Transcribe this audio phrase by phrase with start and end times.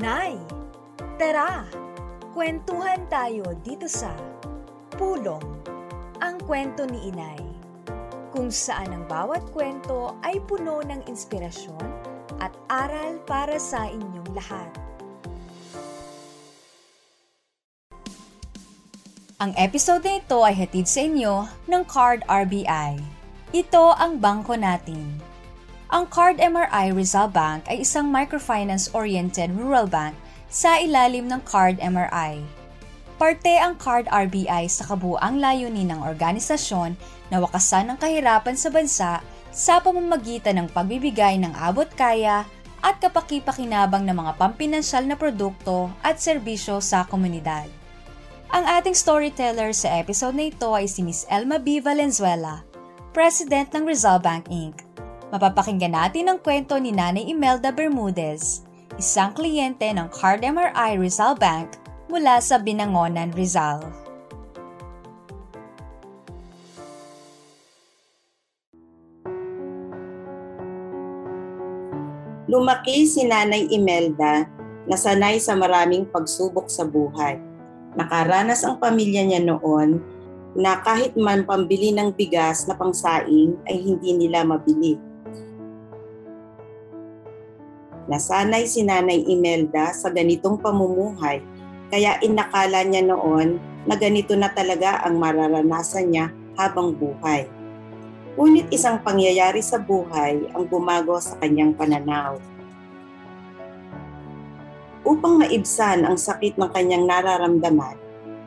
[0.00, 0.32] Nay,
[1.20, 1.68] tara,
[2.32, 4.08] kwentuhan tayo dito sa
[4.96, 5.44] Pulong,
[6.24, 7.44] ang kwento ni Inay.
[8.32, 11.84] Kung saan ang bawat kwento ay puno ng inspirasyon
[12.40, 14.72] at aral para sa inyong lahat.
[19.36, 22.96] Ang episode na ito ay hatid sa inyo ng Card RBI.
[23.52, 25.29] Ito ang bangko natin.
[25.90, 30.14] Ang Card MRI Rizal Bank ay isang microfinance-oriented rural bank
[30.46, 32.46] sa ilalim ng Card MRI.
[33.18, 36.94] Parte ang Card RBI sa kabuang layunin ng organisasyon
[37.34, 39.12] na wakasan ng kahirapan sa bansa
[39.50, 42.46] sa pamamagitan ng pagbibigay ng abot kaya
[42.86, 47.66] at kapaki-pakinabang ng mga pampinansyal na produkto at serbisyo sa komunidad.
[48.54, 51.82] Ang ating storyteller sa episode na ito ay si Miss Elma B.
[51.82, 52.62] Valenzuela,
[53.10, 54.89] President ng Rizal Bank Inc.
[55.30, 58.66] Mapapakinggan natin ang kwento ni Nanay Imelda Bermudez,
[58.98, 61.78] isang kliyente ng Card MRI Rizal Bank
[62.10, 63.78] mula sa Binangonan, Rizal.
[72.50, 74.50] Lumaki si Nanay Imelda
[74.90, 77.38] na sanay sa maraming pagsubok sa buhay.
[77.94, 80.02] Nakaranas ang pamilya niya noon
[80.58, 85.09] na kahit man pambili ng bigas na pangsaing ay hindi nila mabili.
[88.10, 91.38] Nasanay si Nanay Imelda sa ganitong pamumuhay
[91.94, 96.26] kaya inakala niya noon na ganito na talaga ang mararanasan niya
[96.58, 97.46] habang buhay.
[98.34, 102.34] Ngunit isang pangyayari sa buhay ang bumago sa kanyang pananaw.
[105.06, 107.94] Upang maibsan ang sakit ng kanyang nararamdaman,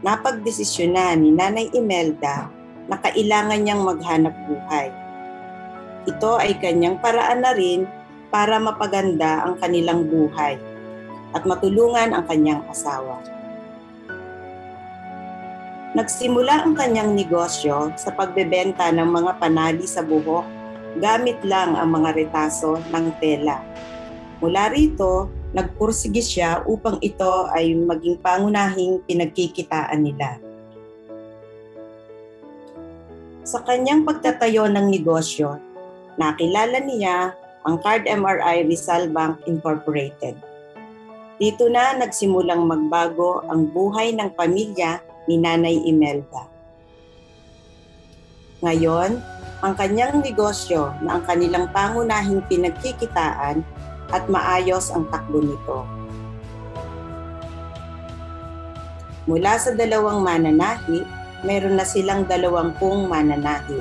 [0.00, 2.48] napagdesisyonan ni Nanay Imelda
[2.88, 4.88] na kailangan niyang maghanap buhay.
[6.08, 7.84] Ito ay kanyang paraan na rin
[8.30, 10.56] para mapaganda ang kanilang buhay
[11.34, 13.18] at matulungan ang kanyang asawa.
[15.90, 20.46] Nagsimula ang kanyang negosyo sa pagbebenta ng mga panali sa buhok
[21.02, 23.58] gamit lang ang mga retaso ng tela.
[24.38, 30.38] Mula rito, nagpursige siya upang ito ay maging pangunahing pinagkikitaan nila.
[33.42, 35.58] Sa kanyang pagtatayo ng negosyo,
[36.14, 37.34] nakilala niya
[37.68, 40.36] ang Card MRI Rizal Bank Incorporated.
[41.40, 46.48] Dito na nagsimulang magbago ang buhay ng pamilya ni Nanay Imelda.
[48.60, 49.20] Ngayon,
[49.60, 53.64] ang kanyang negosyo na ang kanilang pangunahing pinagkikitaan
[54.12, 55.84] at maayos ang takbo nito.
[59.28, 61.04] Mula sa dalawang mananahi,
[61.44, 63.80] meron na silang dalawampung mananahi.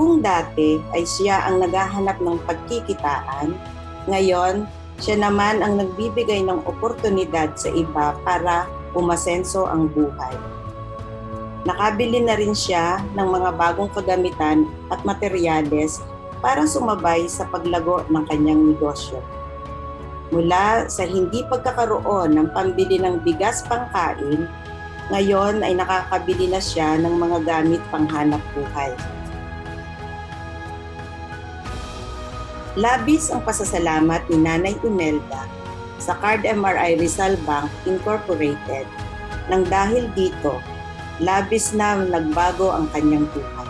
[0.00, 3.52] Kung dati ay siya ang naghahanap ng pagkikitaan,
[4.08, 4.64] ngayon
[4.96, 8.64] siya naman ang nagbibigay ng oportunidad sa iba para
[8.96, 10.32] umasenso ang buhay.
[11.68, 16.00] Nakabili na rin siya ng mga bagong kagamitan at materyales
[16.40, 19.20] para sumabay sa paglago ng kanyang negosyo.
[20.32, 24.48] Mula sa hindi pagkakaroon ng pambili ng bigas pangkain,
[25.12, 28.96] ngayon ay nakakabili na siya ng mga gamit panghanap buhay.
[32.78, 35.42] Labis ang pasasalamat ni Nanay Imelda
[35.98, 38.86] sa Card MRI Rizal Bank Incorporated
[39.50, 40.62] nang dahil dito,
[41.18, 43.68] labis na nagbago ang kanyang buhay.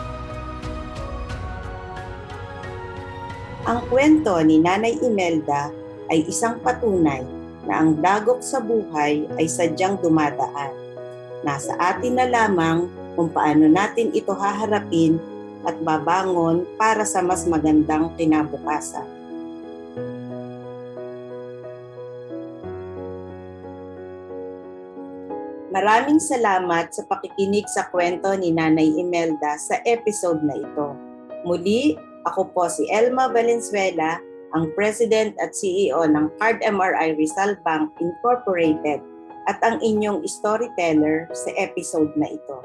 [3.65, 5.73] Ang kwento ni Nanay Imelda
[6.13, 7.25] ay isang patunay
[7.65, 10.69] na ang dagok sa buhay ay sadyang dumadaan.
[11.41, 12.85] Nasa atin na lamang
[13.17, 15.17] kung paano natin ito haharapin
[15.65, 19.21] at babangon para sa mas magandang kinabukasan.
[25.71, 30.91] Maraming salamat sa pakikinig sa kwento ni Nanay Imelda sa episode na ito.
[31.47, 31.95] Muli,
[32.27, 34.19] ako po si Elma Valenzuela,
[34.51, 38.99] ang President at CEO ng Card MRI Rizal Bank Incorporated
[39.47, 42.59] at ang inyong storyteller sa episode na ito.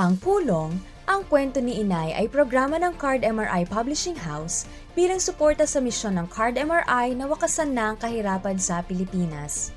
[0.00, 0.72] Ang Pulong,
[1.04, 4.64] ang kwento ni Inay ay programa ng Card MRI Publishing House
[4.96, 9.68] bilang suporta sa misyon ng Card MRI na wakasan na ang kahirapan sa Pilipinas.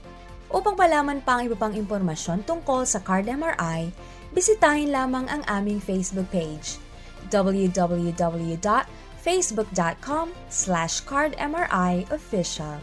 [0.48, 3.92] Upang malaman pa ang iba pang impormasyon tungkol sa Card MRI,
[4.32, 6.80] bisitahin lamang ang aming Facebook page
[7.28, 12.80] www.facebook.com slash cardmriofficial.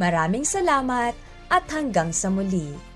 [0.00, 1.12] Maraming salamat
[1.52, 2.93] at hanggang sa muli!